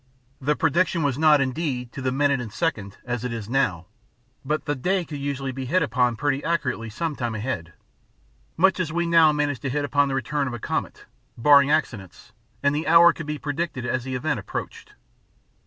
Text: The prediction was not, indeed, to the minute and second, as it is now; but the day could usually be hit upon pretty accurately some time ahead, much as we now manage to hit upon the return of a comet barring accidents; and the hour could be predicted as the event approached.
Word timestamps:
The 0.41 0.55
prediction 0.55 1.03
was 1.03 1.19
not, 1.19 1.41
indeed, 1.41 1.91
to 1.91 2.01
the 2.01 2.11
minute 2.11 2.41
and 2.41 2.51
second, 2.51 2.97
as 3.05 3.23
it 3.23 3.31
is 3.31 3.47
now; 3.47 3.85
but 4.43 4.65
the 4.65 4.73
day 4.73 5.05
could 5.05 5.19
usually 5.19 5.51
be 5.51 5.65
hit 5.67 5.83
upon 5.83 6.15
pretty 6.15 6.43
accurately 6.43 6.89
some 6.89 7.15
time 7.15 7.35
ahead, 7.35 7.73
much 8.57 8.79
as 8.79 8.91
we 8.91 9.05
now 9.05 9.31
manage 9.31 9.59
to 9.59 9.69
hit 9.69 9.85
upon 9.85 10.07
the 10.07 10.15
return 10.15 10.47
of 10.47 10.55
a 10.55 10.59
comet 10.59 11.05
barring 11.37 11.69
accidents; 11.69 12.31
and 12.63 12.73
the 12.75 12.87
hour 12.87 13.13
could 13.13 13.27
be 13.27 13.37
predicted 13.37 13.85
as 13.85 14.03
the 14.03 14.15
event 14.15 14.39
approached. 14.39 14.93